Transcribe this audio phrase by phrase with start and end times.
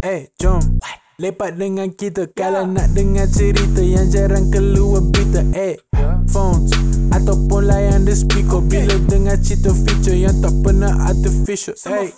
[0.00, 0.80] Eh, jom.
[1.20, 2.24] Lepak dengan kita.
[2.32, 5.76] Kalau nak dengar cerita Yang jarang keluar berita Eh,
[6.24, 6.72] phones
[7.12, 8.64] Ataupun layan the speaker.
[8.64, 12.08] Bila dengar cerita feature Yang tak pernah artificial Eh,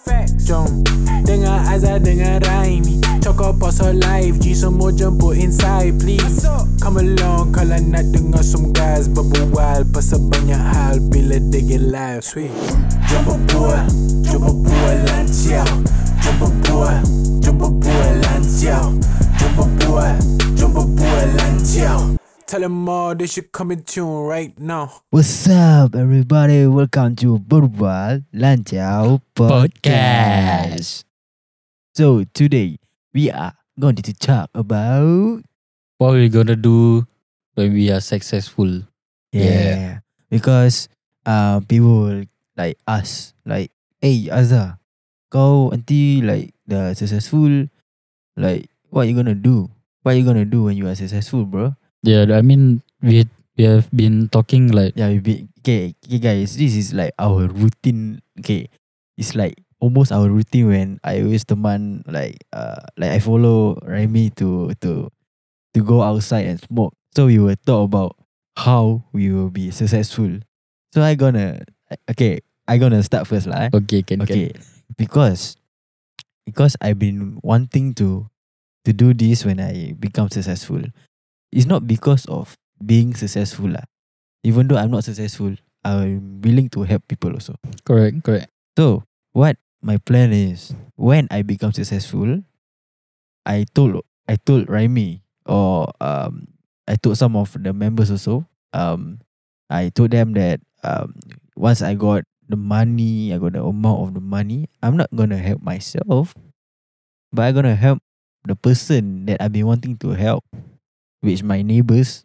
[0.47, 0.87] jom.
[1.27, 3.03] Dengar Azhar dengan Raimi.
[3.19, 6.47] Cokok pasal live G semua jemput inside please.
[6.79, 12.23] Come along Kalau nak dengar some guys Berbual pasal banyak hal Bila they get live
[12.23, 12.55] Sweet.
[13.11, 13.83] Jom berbual
[14.23, 15.67] Jom berbual lancar
[16.23, 16.99] Jom berbual
[17.53, 18.81] Jom berbual lancar
[19.37, 20.17] Jom berbual
[20.57, 22.17] Jom berbual lancar
[22.49, 26.65] Tell them all they should come in tune right now What's up, everybody?
[26.65, 31.05] Welcome to Berbual Lancar Podcast.
[31.93, 32.81] So today
[33.13, 35.45] we are going to talk about
[36.01, 37.05] what we're gonna do
[37.53, 38.89] when we are successful.
[39.29, 40.01] yeah,
[40.33, 40.89] because
[41.29, 42.25] uh people
[42.57, 43.69] like us like
[44.01, 44.81] hey Azhar,
[45.33, 47.49] kau nanti like the successful
[48.37, 49.73] like what you gonna do?
[50.05, 51.73] What you gonna do when you are successful, bro?
[52.05, 53.25] Yeah, I mean we
[53.57, 55.35] we have been talking like Yeah, we be
[55.65, 58.21] okay, okay guys, this is like our routine.
[58.39, 58.69] Okay,
[59.17, 64.37] it's like almost our routine when I always teman like uh like I follow Remy
[64.43, 65.09] to to
[65.75, 66.93] to go outside and smoke.
[67.17, 68.17] So we will talk about
[68.59, 70.43] how we will be successful.
[70.93, 71.63] So I gonna
[72.11, 73.69] okay, I gonna start first lah.
[73.69, 73.71] eh.
[73.73, 74.53] okay, can Okay,
[74.97, 75.57] because
[76.47, 78.29] because I've been wanting to
[78.85, 80.83] to do this when I become successful.
[81.53, 83.85] It's not because of being successful lah.
[84.43, 85.55] Even though I'm not successful,
[85.85, 87.55] I'm willing to help people also.
[87.85, 88.51] correct, correct.
[88.79, 92.43] So what my plan is when I become successful,
[93.47, 96.47] I told I told Raimi or um
[96.87, 98.47] I told some of the members also.
[98.73, 99.21] Um
[99.71, 101.15] I told them that um
[101.57, 105.39] once I got the money, I got the amount of the money, I'm not gonna
[105.39, 106.35] help myself,
[107.33, 107.99] but I'm gonna help
[108.45, 110.45] the person that I've been wanting to help,
[111.21, 112.25] which my neighbors.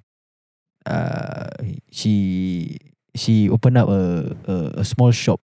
[0.87, 1.51] Uh,
[1.91, 2.77] she
[3.13, 5.41] she opened up a a, a small shop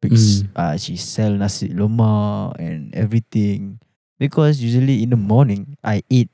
[0.00, 0.48] because Mm.
[0.54, 3.80] uh, she sell nasi lemak and everything.
[4.22, 6.30] Because usually in the morning I eat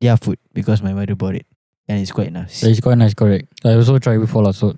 [0.00, 1.46] their food because my mother bought it
[1.86, 2.62] and it's quite nice.
[2.62, 3.46] It's quite nice, correct.
[3.64, 4.74] I also tried before lah, so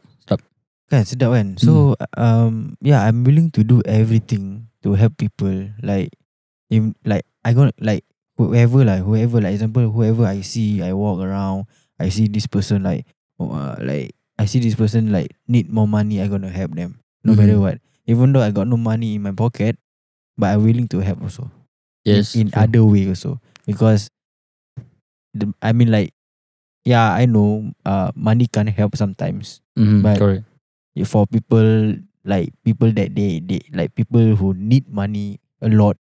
[0.87, 1.03] Kan?
[1.03, 1.59] Sedap kan?
[1.59, 5.75] So um Yeah I'm willing to do everything To help people.
[5.83, 6.15] Like
[6.71, 8.07] if, Like I gonna Like
[8.39, 11.67] Whoever lah Whoever like example Whoever I see I walk around
[11.99, 13.03] I see this person like
[13.43, 17.03] oh, uh, Like I see this person like Need more money I gonna help them
[17.27, 17.39] No Mhm.
[17.43, 17.77] matter what.
[18.07, 19.75] Even though I got no money in my pocket
[20.39, 21.51] But I'm willing to help also.
[22.07, 22.39] Yes.
[22.39, 23.43] In, in other way also.
[23.67, 24.07] Because
[25.35, 26.15] the, I mean like
[26.87, 29.59] Yeah I know uh, Money can't help sometimes.
[29.75, 30.47] Mhm, but- correct.
[31.05, 35.97] For people like people that they they like people who need money a lot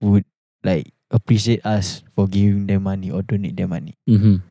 [0.00, 0.24] would
[0.64, 3.94] like appreciate us for giving them money or donate their money.
[4.08, 4.44] Mm-hmm.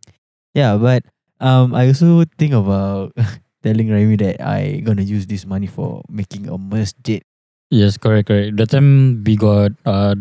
[0.54, 1.04] Yeah, but
[1.40, 3.16] um I also think about
[3.64, 7.22] telling Remy that I gonna use this money for making a masjid.
[7.70, 8.58] Yes, correct, correct.
[8.58, 10.16] That time we got uh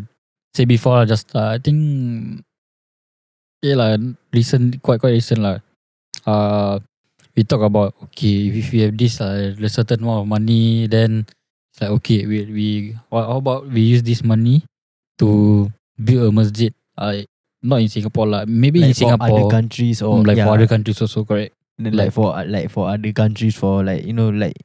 [0.55, 2.45] say before just uh, I think
[3.63, 3.97] yeah lah
[4.33, 5.59] recent quite quite recent lah.
[6.29, 6.79] Uh
[7.39, 11.23] we talk about okay if we have this uh a certain amount of money then
[11.71, 12.69] it's like okay we we
[13.15, 14.67] what, how about we use this money
[15.23, 15.71] to
[16.03, 16.75] build a masjid?
[16.99, 17.23] Uh
[17.63, 19.51] not in Singapore lah maybe like in for other Singapore.
[19.55, 21.55] countries or mm, like yeah, for other countries also correct.
[21.79, 24.59] Then like like- for like for other countries for like you know like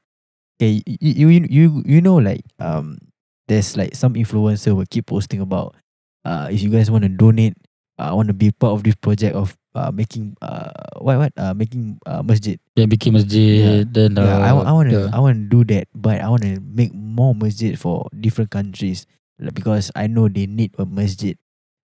[0.58, 2.98] okay you you you you know like um
[3.46, 5.78] there's like some influencer will keep posting about
[6.26, 7.54] uh if you guys want to donate
[8.02, 10.70] uh want to be part of this project of uh making uh
[11.02, 14.90] what what uh making uh masjid then became masjid then uh, yeah, I, I want
[14.90, 15.10] to yeah.
[15.14, 19.06] I want to do that but I want to make more masjid for different countries
[19.54, 21.38] because I know they need a masjid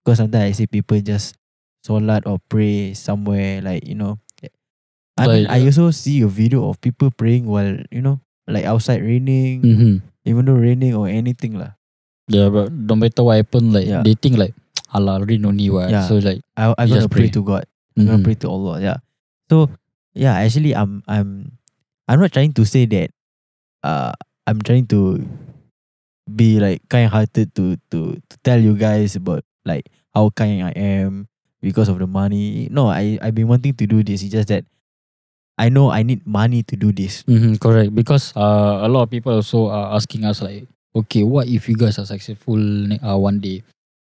[0.03, 1.35] because sometimes I see people just
[1.83, 4.19] solat or pray somewhere like you know
[5.13, 8.19] I mean Like, I uh, also see a video of people praying while you know
[8.47, 9.95] like outside raining mm-hmm.
[10.25, 11.77] even though raining or anything lah
[12.31, 13.99] Yeah, but no matter what happen, like Yeah.
[13.99, 14.55] they think like
[14.95, 15.91] Allah already know ni what.
[15.91, 16.07] Yeah.
[16.07, 17.27] So like I I just pray.
[17.27, 17.35] pray.
[17.35, 17.67] to God
[17.97, 18.25] I'm gonna mhm.
[18.25, 18.81] pray to Allah.
[18.81, 18.97] Yeah.
[19.49, 19.69] So
[20.13, 21.57] yeah, actually, I'm I'm
[22.07, 23.11] I'm not trying to say that.
[23.83, 24.13] Uh,
[24.47, 25.23] I'm trying to
[26.27, 31.27] be like kind-hearted to to to tell you guys about like how kind I am
[31.61, 32.67] because of the money.
[32.71, 34.23] No, I I've been wanting to do this.
[34.23, 34.63] It's just that
[35.57, 37.23] I know I need money to do this.
[37.29, 37.93] Mhm, correct.
[37.93, 41.75] Because uh, a lot of people also are asking us like, okay, what if you
[41.77, 42.57] guys are successful
[43.03, 43.61] uh, one day?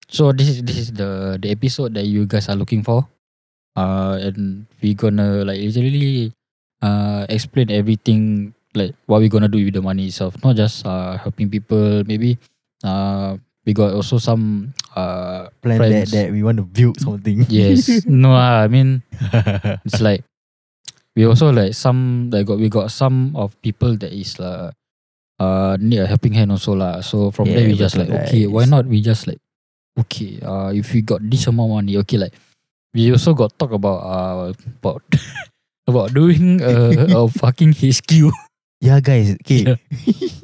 [0.09, 3.06] So this is this is the the episode that you guys are looking for.
[3.76, 6.32] Uh, and we gonna like literally
[6.82, 10.37] uh explain everything like what we gonna do with the money itself.
[10.43, 12.38] Not just uh helping people, maybe
[12.84, 13.37] uh
[13.67, 16.11] we got also some uh Plan that, friends.
[16.12, 17.44] that we want to build something.
[17.49, 18.06] Yes.
[18.08, 19.02] no, ah, I mean
[19.84, 20.25] it's like
[21.17, 24.70] we also like some like got we got some of people that is uh,
[25.40, 27.00] uh need a helping hand also lah.
[27.00, 29.40] So from there Yeah, we just like okay, why not we just like
[30.00, 32.34] okay, uh if we got this amount of money, okay like
[32.97, 35.05] we also got talk about uh about
[35.91, 38.33] about doing a, a fucking HQ.
[38.81, 39.37] yeah, guys.
[39.45, 39.77] Okay.
[39.77, 39.79] Yeah.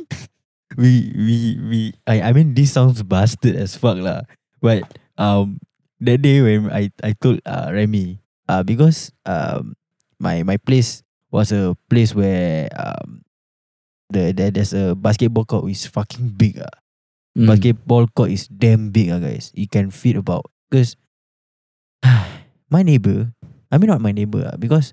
[0.76, 1.78] we we we.
[2.04, 4.28] I I mean, this sounds bastard as fuck lah.
[4.60, 4.84] But
[5.16, 5.56] um,
[6.04, 8.20] that day when I I told uh Remy
[8.52, 9.72] uh because um
[10.20, 11.00] my my place
[11.32, 13.24] was a place where um
[14.12, 16.76] the there, there's a basketball court is fucking big ah.
[17.32, 17.48] Mm.
[17.48, 19.50] Basketball court is damn big ah guys.
[19.56, 21.00] It can fit about because
[22.72, 23.28] my neighbor.
[23.70, 24.92] I mean not my neighbor ah, because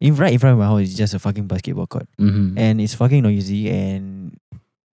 [0.00, 2.56] in right in front of my house is just a fucking basketball court Mhm.
[2.56, 4.32] and it's fucking noisy and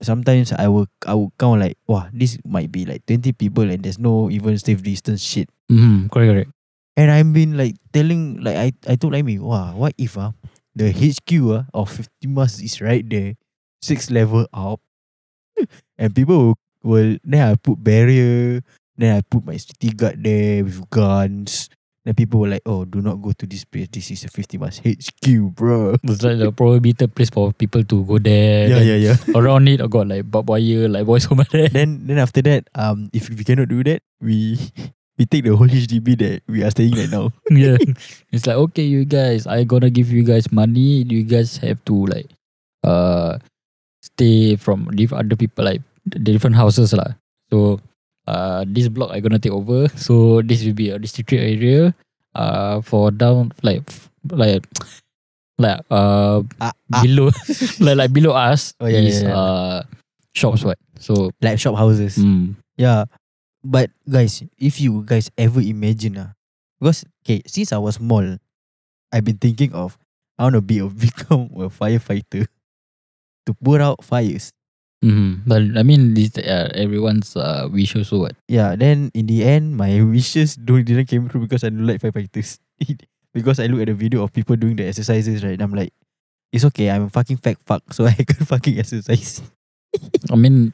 [0.03, 3.81] sometimes I will I will count like wow this might be like 20 people and
[3.83, 6.07] there's no even safe distance shit Mhm.
[6.11, 6.51] Correct, correct.
[6.95, 10.31] and I've been like telling like I I told Amy wow what if ah
[10.77, 13.35] the HQ ah of 50 Mas is right there
[13.83, 14.79] six level up
[15.99, 18.61] and people will, will then I put barrier
[18.95, 21.67] then I put my city guard there with guns
[22.05, 24.57] then people were like oh do not go to this place this is a 50
[24.57, 28.69] Mas HQ bro It's like the prohibited place for people to go there.
[28.71, 31.67] yeah yeah yeah Around it, I got like barbed wire, like boys over there.
[31.69, 34.57] then then after that, um, if we cannot do that, we
[35.19, 37.35] we take the whole HDB that we are staying right now.
[37.51, 37.75] yeah.
[38.31, 41.03] It's like, okay, you guys, I gonna give you guys money.
[41.03, 42.31] You guys have to like
[42.87, 43.37] uh
[43.99, 47.19] stay from diff- other people like the different houses lah.
[47.51, 47.83] So
[48.29, 49.89] uh this block I gonna take over.
[49.97, 51.97] So this will be a restricted area.
[52.37, 53.81] Uh for down like
[54.29, 54.61] like
[55.57, 56.73] like uh ah.
[57.01, 57.33] below
[57.83, 59.37] like like below us Oh, yeah, is yeah, yeah.
[59.37, 59.79] uh
[60.37, 60.77] shops what.
[60.99, 62.17] So like shop houses.
[62.17, 63.05] mm, Yeah,
[63.63, 66.31] but guys, if you guys ever imagine ah,
[66.79, 68.37] because okay, since I was small,
[69.11, 69.97] I've been thinking of
[70.37, 72.47] I want to be a become a firefighter
[73.45, 74.51] to put out fires.
[75.03, 75.43] Mhm.
[75.47, 78.35] But I mean this uh, everyone's uh wish also what.
[78.47, 82.01] Yeah, then in the end, my wishes don't didn't came true because I don't like
[82.01, 82.59] firefighters.
[83.33, 85.53] because I look at the video of people doing the exercises, right?
[85.53, 85.93] And I'm like,
[86.51, 86.89] it's okay.
[86.89, 89.41] I'm a fucking fat fuck, so I can fucking exercise.
[90.31, 90.73] I mean,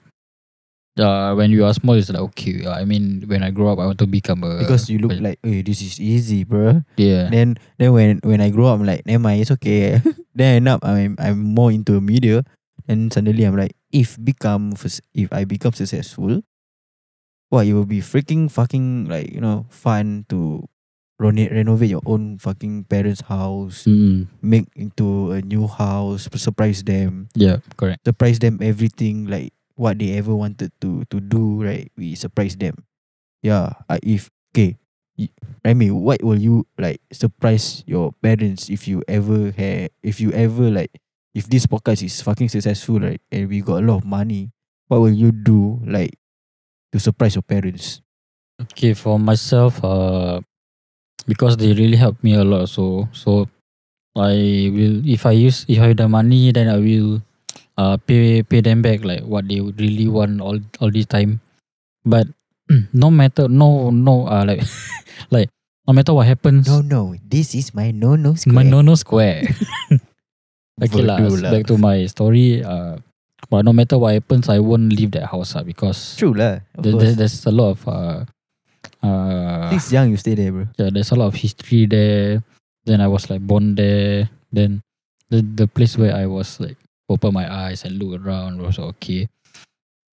[0.99, 2.65] uh, when you are small, it's like okay.
[2.65, 5.11] uh, I mean, when I grow up, I want to become a because you look
[5.11, 6.83] but- like, hey, this is easy, bro.
[6.97, 7.29] yeah.
[7.29, 9.99] Then then when when I grow up, I'm like, never mind, it's okay.
[10.35, 12.43] then I end up I'm I'm more into media,
[12.87, 14.75] and suddenly I'm like, if become
[15.15, 16.43] if I become successful,
[17.49, 20.67] what it will be freaking fucking like you know fun to
[21.19, 27.29] renovate renovate your own fucking parents' house, Mm, make into a new house, surprise them,
[27.35, 28.03] yeah, correct.
[28.05, 31.63] surprise them everything like what they ever wanted to to do.
[31.63, 32.83] Right, we surprise them.
[33.43, 34.75] Yeah, uh, if okay,
[35.17, 35.31] y-
[35.63, 40.67] Remy, what will you like surprise your parents if you ever had if you ever
[40.71, 40.91] like
[41.35, 44.49] if this podcast is fucking successful, right, and we got a lot of money,
[44.87, 46.15] what will you do like
[46.95, 47.99] to surprise your parents?
[48.71, 50.39] Okay, for myself, uh,
[51.27, 52.69] because they really helped me a lot.
[52.71, 53.47] So, so
[54.15, 57.19] I will if I use if I have the money, then I will
[57.77, 61.41] uh pay pay them back like what they would really want all all this time.
[62.07, 62.27] But
[62.95, 64.63] no matter no no uh like
[65.35, 65.49] like
[65.83, 68.55] no matter what happens, No, no, this is my no no square.
[68.55, 69.43] my no no square.
[70.81, 71.51] okay lah, lah.
[71.51, 72.63] back to my story.
[72.63, 72.99] Uh,
[73.49, 76.59] but no matter what happens, I won't leave that house uh, because True lah.
[76.75, 78.25] There, there, there's a lot of uh,
[79.05, 80.67] uh, Since young, you stay there, bro.
[80.77, 82.43] yeah, there's a lot of history there.
[82.85, 84.29] Then I was like born there.
[84.51, 84.81] Then
[85.29, 86.77] the the place where I was like
[87.09, 89.29] open my eyes and look around was okay.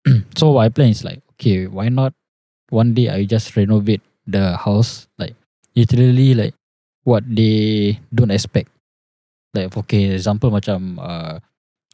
[0.35, 2.13] so what I plan is like okay, why not
[2.71, 5.35] one day I just renovate the house like
[5.75, 6.55] literally like
[7.03, 8.71] what they don't expect.
[9.51, 11.35] Like okay, example macam uh,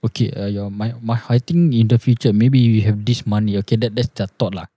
[0.06, 3.58] okay, uh, your my my I think in the future maybe you have this money.
[3.66, 4.70] Okay, that that's the thought lah.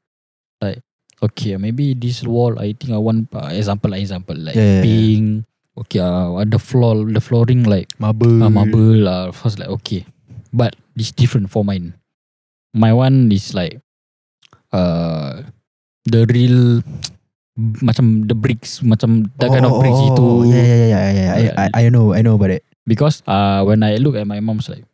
[0.65, 0.81] Like
[1.21, 4.97] okay, maybe this wall I think I want uh, example like example like Yeah, yeah,
[4.97, 5.45] yeah.
[5.77, 8.41] Okay, uh, the floor the flooring like Marble.
[8.41, 10.09] uh, marble uh, first like okay,
[10.53, 11.95] but it's different for mine.
[12.73, 13.81] My one is like
[14.73, 15.43] uh
[16.09, 16.81] the real
[17.85, 21.55] macam the bricks macam that kind of bricks itu Oh, Yeah, yeah, yeah, yeah, yeah.
[21.61, 22.65] I, I, I know, I know about it.
[22.87, 24.85] Because uh when I look at my mom's like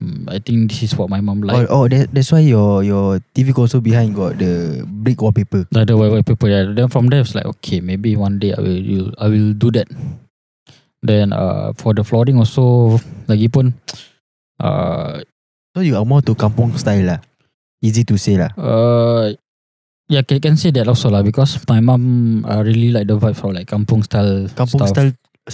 [0.00, 1.56] hmm, I think this is what my mom like.
[1.68, 5.64] oh, oh that, that's why your your TV console behind got the brick wallpaper.
[5.70, 6.68] The other white people, yeah.
[6.68, 9.70] Then from there, it's like okay, maybe one day I will, you- I will do
[9.72, 9.88] that.
[11.02, 12.98] Then uh, for the flooring also,
[13.30, 13.72] lagi pun,
[14.60, 15.20] uh,
[15.76, 17.20] So you are more to kampung style lah.
[17.84, 18.48] Easy to say lah.
[18.56, 19.32] uh,
[20.08, 23.34] Yeah, can, can say that also lah because my mom uh, really like the vibe
[23.36, 24.46] for like kampung style.
[24.54, 24.94] Kampung stuff.
[24.94, 25.12] style,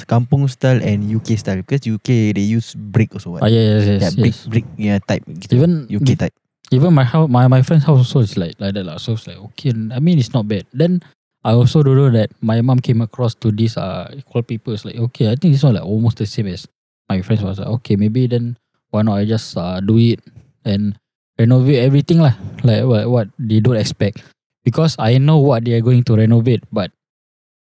[0.08, 3.36] kampung style and UK style because UK they use brick also.
[3.36, 3.52] Ah What?
[3.52, 4.48] yeah, yes, yes, that brick yes.
[4.48, 5.60] brick yeah type gitu.
[5.60, 6.34] Even UK type.
[6.72, 8.96] even my house, my my friend's house also is like like that lah.
[8.96, 9.70] So it's like okay.
[9.92, 10.64] I mean, it's not bad.
[10.72, 11.04] Then
[11.44, 14.72] I also don't know that my mom came across to this uh equal people.
[14.72, 16.64] It's like okay, I think this one like almost the same as
[17.12, 18.56] my friends was like okay, maybe then
[18.90, 20.24] why not I just uh, do it
[20.64, 20.96] and
[21.36, 22.32] renovate everything lah.
[22.64, 24.24] Like what what they don't expect
[24.64, 26.88] because I know what they are going to renovate, but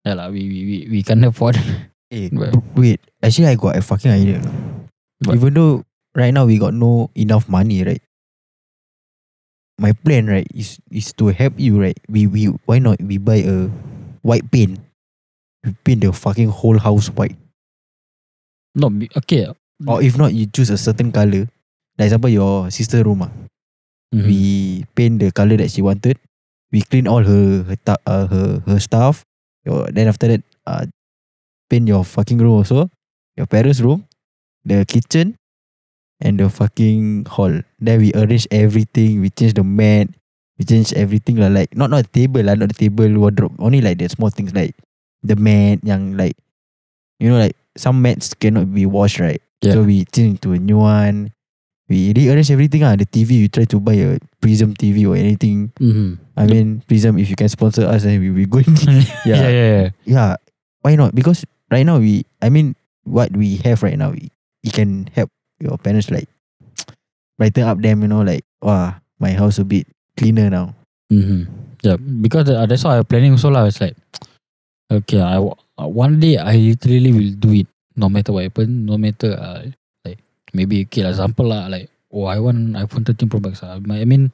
[0.06, 1.58] yeah lah, we we we, we can't afford.
[2.14, 2.30] Eh,
[2.78, 3.00] wait.
[3.22, 4.38] Actually, I got a fucking idea.
[5.24, 5.34] What?
[5.34, 5.82] Even though
[6.14, 8.02] right now we got no enough money, right?
[9.80, 11.98] My plan, right, is is to help you, right?
[12.06, 13.66] We we why not we buy a
[14.22, 14.78] white paint?
[15.66, 17.34] We paint the fucking whole house white.
[18.78, 19.50] no, okay.
[19.86, 21.50] Or if not, you choose a certain color.
[21.98, 23.26] Like example, your sister room.
[23.26, 23.32] ah.
[24.14, 24.26] Mhm.
[24.30, 24.40] We
[24.94, 26.22] paint the color that she wanted.
[26.70, 29.26] We clean all her her uh, her, her stuff.
[29.66, 30.86] Then after that, uh,
[31.74, 32.86] paint your fucking room also.
[33.34, 34.06] Your parents' room,
[34.62, 35.34] the kitchen,
[36.22, 37.50] and the fucking hall.
[37.82, 39.18] Then we arrange everything.
[39.18, 40.06] We change the mat.
[40.54, 41.50] We change everything lah.
[41.50, 43.58] Like not not the table lah, not the table wardrobe.
[43.58, 44.78] Only like the small things like
[45.26, 46.38] the mat yang like
[47.18, 49.42] you know like some mats cannot be washed right.
[49.66, 49.74] Yeah.
[49.74, 51.34] So we change to a new one.
[51.90, 52.94] We rearrange everything ah.
[52.94, 55.74] The TV we try to buy a Prism TV or anything.
[55.82, 56.22] Mhm.
[56.38, 58.70] I mean Prism if you can sponsor us then we we going
[59.26, 59.88] yeah, yeah, yeah.
[60.06, 60.30] yeah.
[60.86, 61.18] Why not?
[61.18, 65.30] Because right now we I mean what we have right now we can help
[65.60, 66.28] your parents like
[67.38, 70.74] brighten up them, you know, like wow, my house a bit cleaner now.
[71.12, 71.44] Mm-hmm.
[71.84, 73.68] Yeah, because uh, that's why I'm planning also lah.
[73.68, 73.96] It's like,
[74.92, 78.96] okay, I uh, one day I literally will do it, no matter what happen, no
[78.96, 79.68] matter uh,
[80.04, 80.18] like
[80.56, 83.60] maybe okay, example lah, like oh I want iPhone 13 Pro Max.
[83.62, 83.76] ah.
[83.76, 84.32] I mean,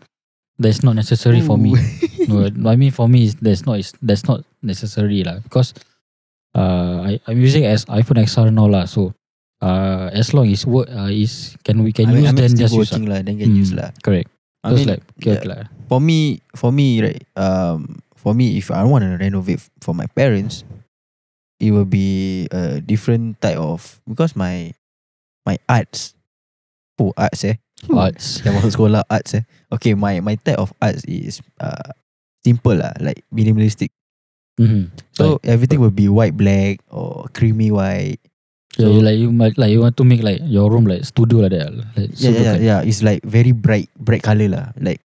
[0.59, 1.75] that's not necessary for me.
[2.31, 5.75] no, I mean for me, it's- that's not that's not necessary lah because
[6.55, 8.85] uh I I'm using as iPhone XR now lah.
[8.87, 9.15] So
[9.61, 12.41] uh as long as work uh, is can we can I mean, use I mean
[12.41, 13.21] then just use working lah.
[13.21, 13.91] lah, then can use Hmm, lah.
[14.03, 14.29] Correct.
[14.61, 15.45] I mean, like okay, yeah.
[15.45, 19.91] okay for me, for me, right, um, for me, if I want to renovate for
[19.93, 20.63] my parents,
[21.59, 24.71] it will be a different type of because my
[25.45, 26.15] my arts,
[27.03, 27.59] oh arts eh,
[27.91, 28.39] Arts.
[28.47, 29.43] yang masuk sekolah arts eh.
[29.75, 31.91] Okay, my my type of arts is uh
[32.47, 33.91] simple lah, like minimalistic.
[34.61, 34.83] Mm-hmm.
[35.17, 38.21] So everything will be white, black or creamy white.
[38.77, 41.09] Yeah, So- you like you might like you want to make like your room like
[41.09, 41.73] studio like that.
[41.97, 42.81] Like Yeah, yeah, yeah.
[42.85, 44.77] It's like very bright, bright color lah.
[44.77, 45.01] Like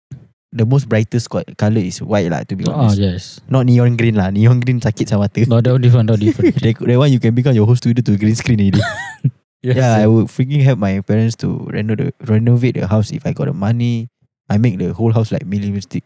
[0.55, 2.43] the most brightest color is white lah.
[2.45, 2.75] To be honest.
[2.75, 3.23] Ah honest, yes.
[3.49, 4.35] not neon green lah.
[4.35, 5.47] Neon green sakit sama mata.
[5.47, 6.55] No, that one different, that different.
[6.63, 8.83] that, that one you can become your whole studio to green screen already.
[9.65, 13.49] yeah, I would freaking help my parents to renovate renovate the house if I got
[13.49, 14.11] the money.
[14.51, 16.05] I make the whole house like minimalistic.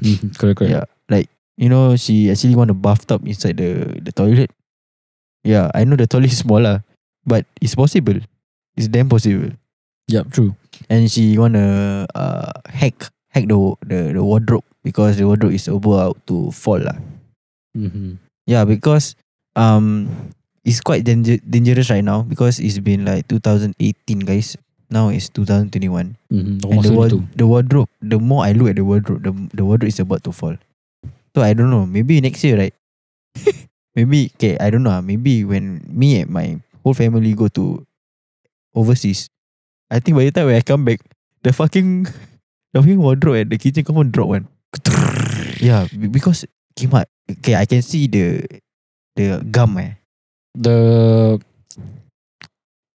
[0.00, 0.72] Mhm, correct, correct.
[0.72, 4.50] Yeah, like you know, she actually want a bathtub inside the the toilet.
[5.44, 6.80] Yeah, I know the toilet is small lah,
[7.26, 8.16] but it's possible.
[8.76, 9.52] It's damn possible.
[10.08, 10.56] Yeah, true.
[10.88, 16.18] And she wanna uh hack hack the the the wardrobe because the wardrobe is about
[16.28, 16.96] to fall lah.
[17.76, 18.20] Mm-hmm.
[18.46, 19.16] Yeah, because
[19.56, 20.08] um,
[20.64, 24.56] it's quite danger, dangerous right now because it's been like 2018, guys.
[24.92, 26.70] Now it's 2021, Mm-hmm.
[26.70, 27.88] and the, ward, the wardrobe.
[28.04, 30.54] The more I look at the wardrobe, the the wardrobe is about to fall.
[31.34, 31.84] So I don't know.
[31.86, 32.74] Maybe next year, right?
[33.98, 34.56] maybe okay.
[34.58, 34.94] I don't know.
[34.94, 35.02] ah.
[35.02, 37.82] Maybe when me and my whole family go to
[38.74, 39.28] overseas,
[39.90, 41.02] I think by the time when I come back,
[41.42, 42.04] the fucking
[42.72, 44.46] the fucking wardrobe at the kitchen come on drop one.
[45.60, 46.46] yeah, be- because
[46.78, 48.42] Kimat, okay, I can see the
[49.14, 49.94] the gum eh.
[50.54, 51.38] the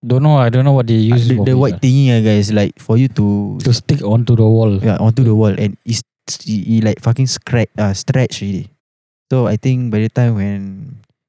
[0.05, 0.37] don't know.
[0.39, 1.83] I don't know what they use the, for the it white lah.
[1.83, 4.79] thingy ah, guys, like for you to to stick onto the wall.
[4.79, 6.03] yeah onto the wall and it's
[6.45, 8.69] it like fucking scratch uh, stretch really.
[9.31, 10.61] So I think by the time when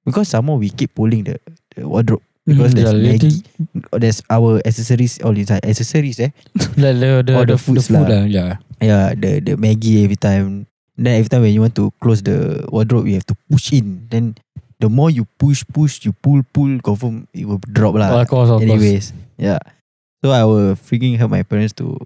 [0.04, 1.36] because somehow we keep pulling the,
[1.76, 3.36] the wardrobe because Mhm, there's yeah, Maggie,
[4.00, 6.32] there's our accessories all inside accessories eh.
[6.80, 8.24] like the the, All the the, foods the food lah.
[8.24, 8.24] lah.
[8.26, 8.52] Yeah.
[8.80, 10.66] Yeah, the the Maggie every time.
[11.00, 14.04] Then every time when you want to close the wardrobe, you have to push in.
[14.12, 14.36] Then
[14.80, 18.20] the more you push, push, you pull, pull, confirm it will drop lah.
[18.20, 18.68] of course, of course.
[18.68, 19.60] Anyways, yeah.
[20.24, 21.96] So I will freaking help my parents to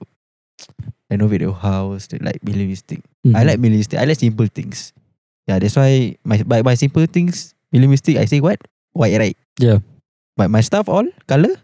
[1.14, 3.00] renovate the house, they like minimalistic.
[3.22, 3.34] Mhm.
[3.38, 3.96] I like minimalistic.
[4.02, 4.90] I like simple things.
[5.46, 8.18] Yeah, that's why my by, by simple things, minimalistic.
[8.18, 8.58] I say what
[8.92, 9.38] white right.
[9.62, 9.80] Yeah.
[10.34, 11.54] But my stuff all color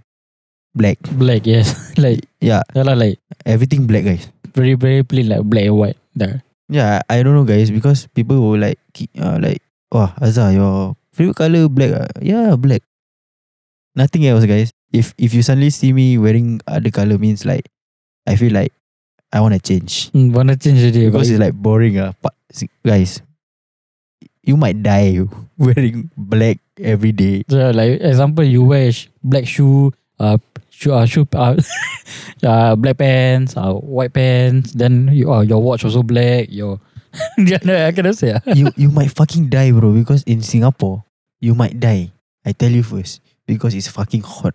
[0.79, 1.03] black.
[1.19, 1.43] black.
[1.49, 4.31] Yes, like Yeah, yeah, lah, like everything black guys.
[4.55, 5.99] very very plain like black and white.
[6.15, 6.43] There.
[6.71, 8.79] Yeah, I don't know guys because people will like
[9.19, 12.11] uh, like wah Azhar your favorite color black ah.
[12.23, 12.83] Yeah, black.
[13.97, 14.71] Nothing else guys.
[14.93, 17.67] If if you suddenly see me wearing other color means like
[18.27, 18.71] I feel like
[19.33, 22.13] I want to change Mm, wanna change already because it's like boring ah.
[22.21, 22.35] But
[22.85, 23.23] guys,
[24.43, 25.23] you might die
[25.59, 27.45] wearing black every day.
[27.49, 30.39] So, like example, you wear sh- black shoe, uh,
[30.71, 31.55] shoe, uh, shoe, uh,
[32.43, 34.73] uh, black pants, uh, white pants.
[34.73, 36.51] Then you, uh, your watch also black.
[36.51, 36.81] Your,
[37.39, 38.35] I cannot say.
[38.35, 38.43] ah.
[38.55, 39.93] you you might fucking die, bro.
[39.93, 41.05] Because in Singapore,
[41.39, 42.11] you might die.
[42.45, 44.55] I tell you first because it's fucking hot.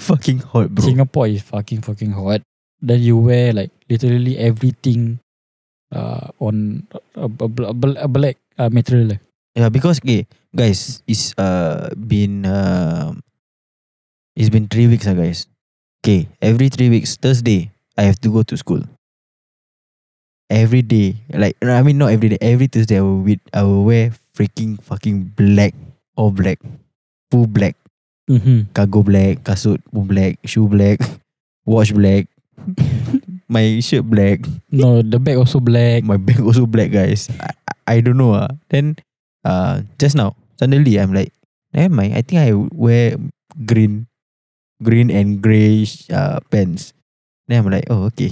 [0.00, 0.84] fucking hot, bro.
[0.84, 2.42] Singapore is fucking fucking hot.
[2.80, 5.20] Then you wear like literally everything,
[5.92, 7.68] uh, on a, a, a,
[8.04, 9.16] a black uh, material.
[9.16, 9.20] lah.
[9.56, 13.12] Yeah, because okay, guys, it's uh been uh,
[14.36, 15.44] it's been three weeks, ah, guys.
[16.00, 17.68] Okay, every three weeks, Thursday,
[17.98, 18.80] I have to go to school.
[20.50, 22.38] Every day, like I mean not every day.
[22.42, 25.74] Every Thursday, I will with I will wear freaking fucking black,
[26.16, 26.58] all black,
[27.30, 27.76] full black,
[28.30, 28.70] Mm-hmm.
[28.74, 30.98] cargo black, kasut pun black, shoe black,
[31.66, 32.26] watch black,
[33.48, 36.04] my shirt black, No, the bag also black.
[36.04, 37.28] my bag also black, guys.
[37.40, 37.50] I,
[37.86, 38.48] I don't know ah.
[38.70, 38.96] Then,
[39.44, 41.32] uh, just now suddenly I'm like,
[41.74, 42.14] never mind.
[42.14, 43.16] I think I wear
[43.66, 44.06] green,
[44.82, 46.92] green and grey uh, pants.
[47.48, 48.30] Then I'm like, oh okay,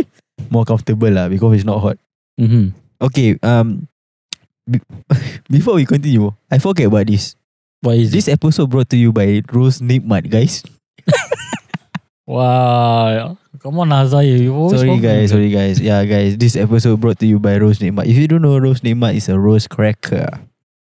[0.50, 1.98] more comfortable lah because it's not hot.
[2.40, 2.72] Mm-hmm.
[3.04, 3.86] Okay, um,
[4.64, 4.80] be-
[5.52, 7.36] before we continue, I forget about this.
[7.84, 10.64] What is This episode brought to you by Rose Nigmat, guys.
[12.26, 13.36] Wow.
[13.64, 14.44] Come on, Azai.
[14.44, 15.80] You always sorry guys, sorry guys.
[15.80, 18.04] Yeah guys, this episode brought to you by Rose Nigmat.
[18.04, 20.28] If you don't know, Rose Nigmat is a rose cracker.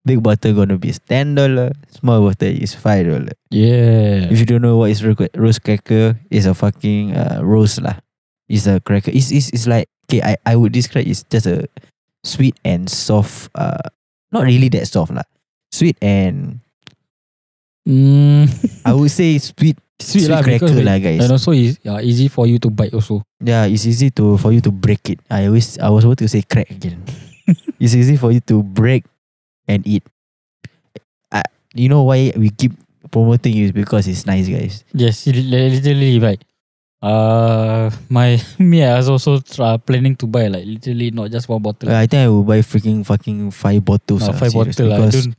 [0.06, 1.70] Big bottle gonna be ten dollar.
[1.94, 3.38] Small bottle is five dollar.
[3.54, 4.26] Yeah.
[4.34, 8.02] If you don't know what is ro- rose cracker, it's a fucking uh, rose lah.
[8.50, 9.14] It's a cracker.
[9.14, 10.26] It's, it's it's like okay.
[10.26, 11.70] I I would describe it's just a
[12.26, 13.54] sweet and soft.
[13.54, 13.94] Uh,
[14.34, 15.26] not really that soft lah.
[15.70, 16.66] Sweet and
[17.86, 18.50] Mm,
[18.82, 21.22] I would say sweet sweet, sweet lah cracker lah guys.
[21.24, 23.24] And also is yeah, easy for you to bite also.
[23.40, 25.20] Yeah, it's easy to for you to break it.
[25.30, 27.04] I always I was about to say crack again.
[27.82, 29.06] it's easy for you to break
[29.68, 30.04] and eat.
[31.32, 32.74] I, you know why we keep
[33.12, 34.84] promoting it is because it's nice, guys.
[34.94, 36.42] Yes, li- li- literally like
[37.04, 41.62] uh my me I was also uh, planning to buy like literally not just one
[41.62, 41.90] bottle.
[41.92, 44.24] I think I will buy freaking fucking five bottles.
[44.24, 45.36] uh, ah, five serious, bottle because- Don't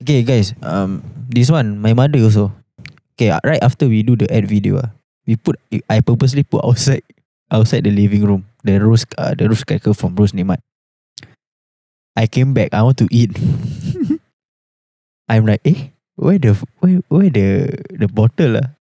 [0.00, 0.56] Okay, guys.
[0.64, 2.52] Um, this one my mother also.
[3.20, 4.96] Okay, right after we do the ad video, ah,
[5.28, 5.60] we put
[5.92, 7.04] I purposely put outside
[7.52, 10.64] outside the living room the rose uh, the rose cracker from Rose Nimat.
[12.16, 12.72] I came back.
[12.72, 13.36] I want to eat.
[15.28, 18.72] I'm like, eh, where the where where the the bottle lah?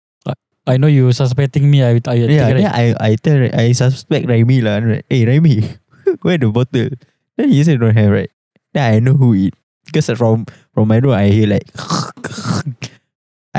[0.64, 1.84] I know you suspecting me.
[1.84, 2.96] I, I Yeah, think, then right?
[2.96, 4.80] I I tell I suspect Raimi lah.
[4.80, 5.68] Like, hey Raimi,
[6.24, 6.96] where the bottle?
[7.36, 8.32] Then he said don't have right.
[8.72, 9.52] Then I know who eat
[9.84, 11.68] because from from my room I hear like.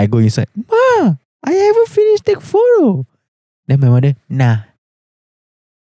[0.00, 0.48] I go inside.
[0.56, 1.12] Ma,
[1.44, 3.04] I haven't finished take photo.
[3.68, 4.64] Then my mother, nah.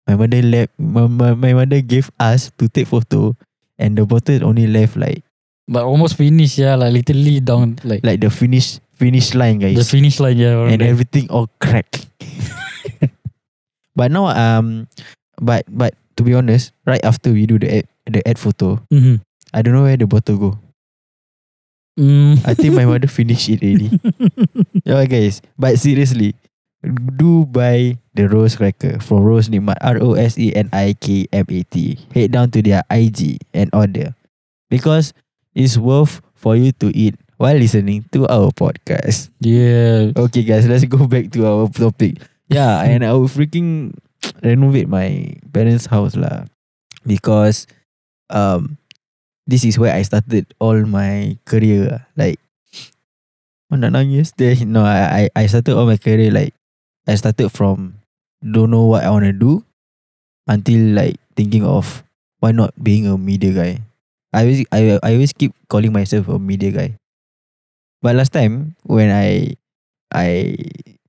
[0.07, 0.75] My mother left.
[0.77, 3.31] My, my, my mother gave us to take photo,
[3.79, 5.23] and the bottle only left like
[5.71, 9.79] But almost finish, yeah, like literally down like, like the finish finish line, guys.
[9.79, 10.67] the finish line, yeah.
[10.67, 12.03] and everything all cracked.
[13.95, 14.87] but now um
[15.39, 19.23] but but to be honest, right after we do the ad, the ad photo, Mhm.
[19.55, 20.51] I don't know where the bottle go.
[21.99, 22.41] Mm.
[22.45, 23.93] I think my mother finished it already.
[24.85, 26.33] yeah guys, but seriously,
[27.15, 31.27] do buy the rose cracker from Rose Nikmat R O S E N I K
[31.31, 31.99] M A T.
[32.13, 34.15] Head down to their IG and order
[34.69, 35.13] because
[35.53, 39.29] it's worth for you to eat while listening to our podcast.
[39.39, 40.11] yeah.
[40.15, 42.17] Okay, guys, let's go back to our topic.
[42.49, 43.95] Yeah, and I will freaking
[44.41, 46.45] renovate my parents' house lah,
[47.05, 47.67] because
[48.29, 48.77] um,
[49.47, 52.05] this is where I started all my career.
[52.15, 52.39] Like,
[53.71, 54.63] oh, nak nangis deh.
[54.67, 56.53] No, I, I I started all my career like
[57.07, 57.99] I started from
[58.43, 59.63] don't know what I want to do
[60.47, 62.03] until like thinking of
[62.39, 63.73] why not being a media guy.
[64.33, 66.89] I always I I always keep calling myself a media guy.
[68.01, 69.55] But last time when I
[70.13, 70.55] I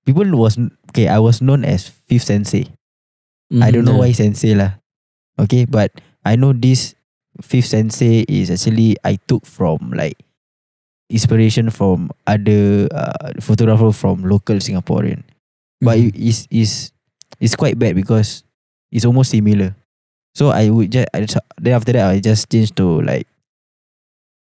[0.07, 0.59] people was
[0.91, 2.71] okay, I was known as fifth sensei.
[3.63, 4.79] I don't know Mhm, why sensei lah.
[5.39, 5.91] Okay, but
[6.25, 6.95] I know this
[7.43, 10.19] fifth sensei is actually I took from like
[11.11, 15.23] inspiration from other uh, photographer from local Singaporean.
[15.81, 16.09] But Mhm.
[16.09, 16.73] it is is
[17.41, 18.45] it's quite bad because
[18.93, 19.75] it's almost similar.
[20.35, 23.27] So I would just I just, then after that I just changed to like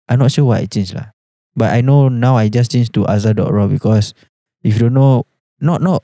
[0.09, 1.11] I'm not sure what I changed lah.
[1.57, 4.15] But I know now I just changed to Azza.raw because
[4.63, 5.27] if you don't know
[5.61, 6.03] not not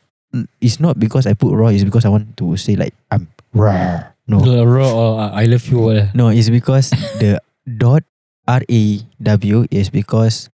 [0.61, 4.13] it's not because I put raw, it's because I want to say like I'm raw.
[4.27, 4.41] No.
[4.65, 5.89] Raw or uh, I love you.
[5.89, 6.91] Uh, No, it's because
[7.21, 8.05] the dot
[8.47, 8.83] R A
[9.23, 10.49] W is because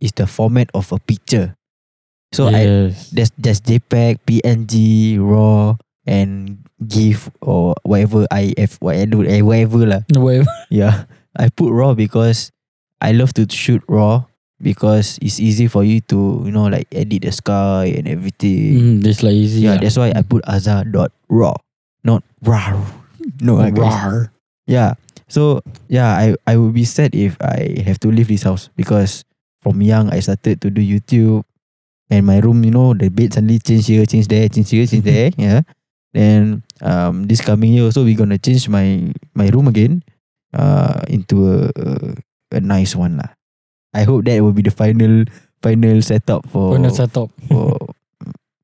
[0.00, 1.54] it's the format of a picture.
[2.32, 3.10] So I yes.
[3.10, 10.02] there's there's JPEG, PNG, RAW, and GIF or whatever I have whatever whatever lah.
[10.10, 10.48] Whatever.
[10.72, 11.04] Yeah,
[11.36, 12.50] I put raw because
[13.00, 14.24] I love to shoot raw
[14.62, 18.78] because it's easy for you to you know like edit the sky and everything.
[18.78, 19.66] Mm, this like easy.
[19.66, 19.82] Yeah, lah.
[19.82, 21.58] that's why I put Azar dot raw,
[22.06, 22.78] not raw.
[23.42, 23.82] No, I guess.
[23.82, 24.30] Rawr.
[24.66, 24.94] Yeah.
[25.26, 29.26] So yeah, I I would be sad if I have to leave this house because
[29.60, 31.42] from young I started to do YouTube
[32.10, 35.04] and my room, you know, the bed suddenly change here, change there, change here, change
[35.04, 35.30] there.
[35.40, 35.66] Yeah.
[36.12, 40.04] Then um this coming year also we're gonna change my my room again
[40.52, 41.88] uh into a a,
[42.52, 43.32] a nice one lah.
[43.92, 45.24] I hope that will be the final
[45.60, 47.30] final setup for Final setup.
[47.48, 47.76] for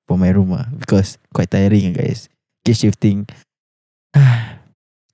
[0.08, 2.28] for my room ah because quite tiring guys.
[2.64, 3.28] Keep shifting.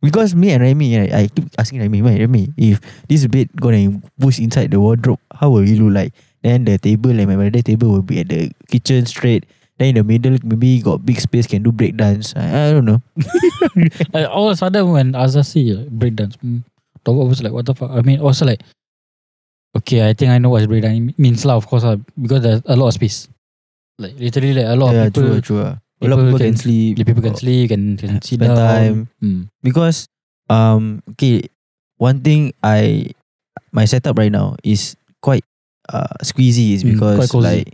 [0.05, 2.79] because me and Remy, right, I keep asking Remy, "Why Remy, if
[3.11, 7.11] this bed gonna push inside the wardrobe, how will it look like?" Then the table
[7.17, 9.49] and my brother table will be at the kitchen straight.
[9.81, 12.37] Then in the middle, maybe got big space can do break dance.
[12.37, 13.03] I, I don't know.
[14.31, 16.63] All of a sudden when see like, breakdance, mm,
[17.03, 17.91] Tawak was like, what the fuck?
[17.91, 18.63] I mean, also like,
[19.77, 22.77] okay, I think I know what breakdance means lah, of course, lah, because there's a
[22.77, 23.29] lot of space.
[23.99, 25.63] Like literally, like a lot yeah, of people, true, true.
[25.63, 25.75] ah.
[26.03, 26.93] A lot of people people can, can- sleep.
[26.99, 28.59] the people can sleep, can can sit spend down.
[28.59, 28.97] time.
[29.25, 29.41] Mm.
[29.65, 30.05] because
[30.53, 31.49] um okay
[31.97, 33.09] one thing I
[33.73, 35.47] my setup right now is quite
[35.89, 37.41] uh squeezy is Mm, because cozy.
[37.41, 37.67] like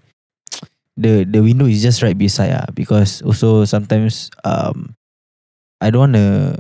[0.95, 4.95] the the window is just right beside ah because also sometimes um
[5.83, 6.55] I don't want to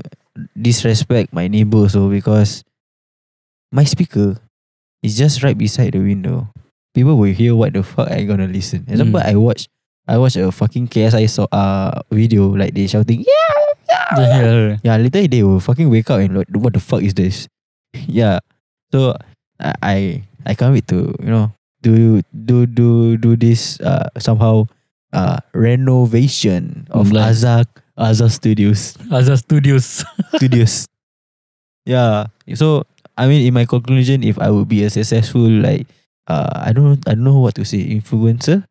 [0.59, 2.64] disrespect my neighbor so because
[3.70, 4.40] my speaker
[5.02, 6.48] is just right beside the window
[6.94, 9.26] people will hear what the fuck I gonna listen example Mm.
[9.30, 9.68] I watch
[10.08, 13.56] I watch a fucking KSI so uh video like they shouting yeah
[14.18, 14.76] Yeah.
[14.82, 17.46] yeah, later they will fucking wake up and like, what the fuck is this?
[18.06, 18.38] yeah.
[18.94, 19.14] So
[19.58, 19.96] I I
[20.46, 21.50] I can't wait to you know
[21.82, 24.66] do do do do this uh somehow
[25.14, 27.66] uh renovation of Like- Azak
[27.98, 30.02] Azak Studios Azhar Studios.
[30.38, 30.86] Studios.
[31.86, 32.26] yeah.
[32.54, 32.84] So
[33.20, 35.85] I mean, in my conclusion, if I would be a successful like
[36.26, 38.64] uh I don't I don't know what to say influencer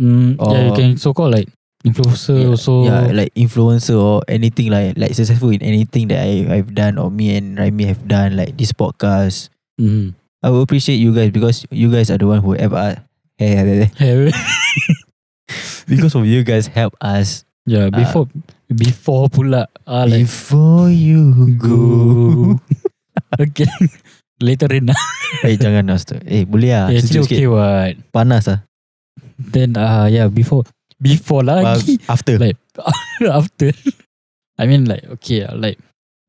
[0.00, 1.52] Mm, yeah, you Or- can so called like
[1.84, 2.88] influencer yeah, also.
[2.88, 7.12] yeah like influencer or anything like like successful in anything that I I've done or
[7.12, 10.16] me and Raimi have done like this podcast Mm.
[10.40, 13.04] I will appreciate you guys because you guys are the one who ever
[15.88, 18.28] because of you guys help us yeah, before
[18.72, 19.66] before pula.
[19.86, 22.56] Ah, like before you go.
[23.42, 23.68] okay.
[24.40, 25.00] Later in lah.
[25.48, 26.16] eh jangan Nas tu.
[26.28, 26.92] Eh boleh lah.
[26.92, 27.54] Yeah, Sejuk actually okay sikit.
[27.56, 27.92] what.
[28.12, 28.58] Panas lah.
[29.40, 30.64] Then uh yeah before
[31.00, 32.40] before lagi After.
[32.40, 32.56] like
[33.28, 33.72] after
[34.56, 35.76] I mean like okay ah, like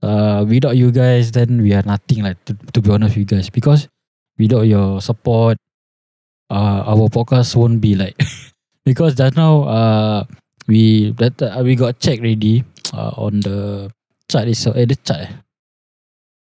[0.03, 3.29] uh without you guys then we are nothing like to, to be honest with you
[3.31, 3.87] guys because
[4.35, 5.55] without your support
[6.51, 8.15] uh our podcast won't be like
[8.87, 10.19] because just now uh
[10.67, 13.87] we that uh, we got check ready uh, on the
[14.27, 15.31] chart itself eh the chart eh?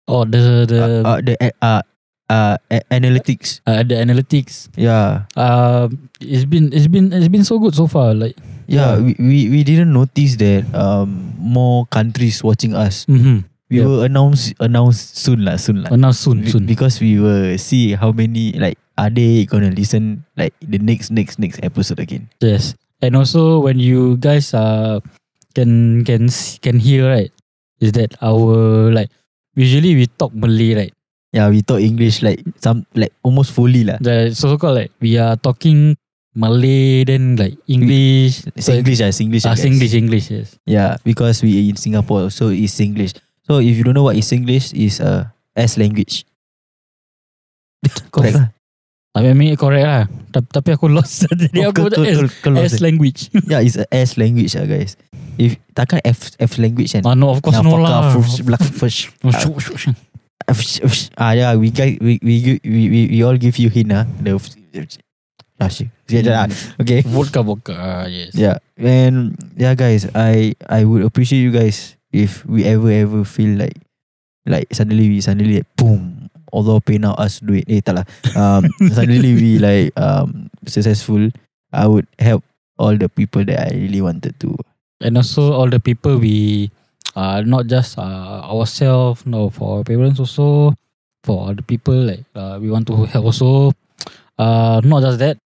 [0.09, 1.83] Oh the the uh, uh, the uh,
[2.31, 2.57] uh,
[2.91, 3.61] analytics.
[3.67, 5.29] uh, the analytics Yeah.
[5.37, 9.05] um it's been it's been it's been so good so far like Yeah, Yeah.
[9.05, 13.05] we, we we didn't notice that um more countries watching us.
[13.05, 13.45] mm-hmm.
[13.69, 13.89] We Yeah.
[13.89, 15.93] will announce announce soon lah, soon lah.
[15.93, 20.25] announce soon Be- soon Because we will see how many like are they gonna listen
[20.41, 22.33] like the next next next episode again.
[22.41, 22.73] Yes,
[23.05, 25.05] and also when you guys uh
[25.53, 26.33] can can
[26.65, 27.33] can hear right,
[27.85, 29.13] is that our like
[29.55, 30.95] usually we talk Malay right.
[31.35, 33.99] Yeah, we talk English like some like almost fully lah.
[33.99, 35.99] The so called like we are talking
[36.35, 38.47] Malay then like English.
[38.55, 39.47] It's English ah, Singlish.
[39.47, 39.59] Ah, ah.
[39.59, 40.31] Singlish, English.
[40.31, 40.59] Yes.
[40.67, 43.19] Yeah, because we in Singapore, so it's Singlish.
[43.47, 46.27] So if you don't know what is Singlish, is a S language.
[48.15, 48.49] Correct lah.
[49.15, 50.05] I mean correct lah.
[50.35, 51.87] Tapi, tapi aku lost jadi Oh, aku
[52.59, 53.31] S, language.
[53.51, 54.99] Yeah, it's a S language ah guys.
[55.39, 57.03] If takkan F F language kan?
[57.07, 58.15] ah no, of course Yeah, no lah.
[58.15, 58.63] fush, black.
[58.63, 59.01] Fush,
[60.85, 61.03] fush.
[61.17, 64.05] Ah yeah, we guys we we we we, we all give you hint ah.
[64.21, 64.37] The
[65.61, 65.89] ah shit.
[66.11, 67.01] Yeah, okay.
[67.07, 67.73] Vodka, vodka.
[67.73, 68.35] Ah, yes.
[68.37, 73.57] Yeah, and yeah, guys, I I would appreciate you guys if we ever ever feel
[73.57, 73.79] like
[74.45, 77.65] like suddenly we suddenly like, boom, although pay now us do it.
[77.71, 78.07] Eh, tak lah.
[78.37, 81.31] Um, suddenly we like um successful.
[81.73, 82.45] I would help
[82.79, 84.55] all the people that I really wanted to.
[85.01, 86.71] And also all the people we
[87.17, 90.75] uh not just uh ourselves no for our parents also
[91.25, 93.73] for other people like uh, we want to help also
[94.39, 95.39] uh not just that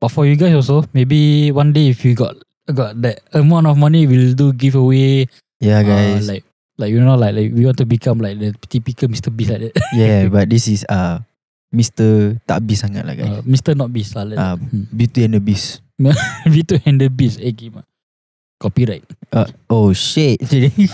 [0.00, 2.34] but for you guys also maybe one day if you got
[2.72, 5.26] got that amount of money we'll do giveaway
[5.62, 6.26] Yeah, uh, guys.
[6.26, 6.42] like
[6.78, 9.30] like you know like, like we want to become like the typical Mr.
[9.30, 11.22] Beast like that yeah, but this is uh
[11.72, 12.36] Mr.
[12.50, 13.30] Tak Beast sangat lah guys.
[13.30, 13.72] uh, Mr.
[13.78, 14.56] not Beast lah like Uh.
[14.58, 14.84] Hmm.
[14.90, 15.80] Beauty and the Beast.
[16.50, 17.86] Vito and the Beast eh gimana
[18.62, 19.02] Copyright.
[19.34, 20.38] Uh, oh shit.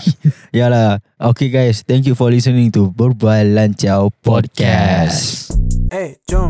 [0.57, 1.05] ya lah.
[1.21, 5.53] Okay guys, thank you for listening to Berbual Lancau Podcast.
[5.93, 6.49] Eh, jom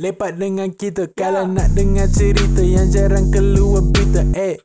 [0.00, 4.56] Lepak dengan kita Kalau nak dengar cerita Yang jarang keluar berita Eh,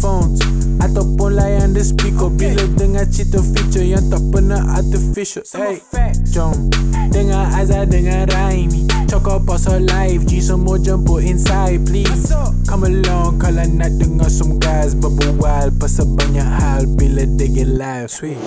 [0.00, 0.40] phones
[0.80, 2.32] Ataupun layan the speaker.
[2.32, 5.84] Bila dengar cerita feature Yang tak pernah artificial Eh,
[6.32, 6.72] jom.
[7.12, 8.88] Dengar Azhar dengan Raimi.
[9.04, 12.32] Cakap pasal live G semua jemput inside please.
[12.64, 18.08] Come along Kalau nak dengar some guys Berbual pasal banyak hal Bila they get live
[18.08, 18.40] Sweet.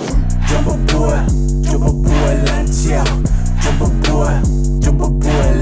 [0.49, 1.21] Jom berbual
[1.61, 3.05] Jom berbual lancau
[3.61, 3.75] Jom
[5.31, 5.61] boy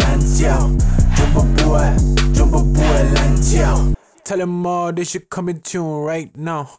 [4.24, 6.70] Tell them all they should come in tune right now.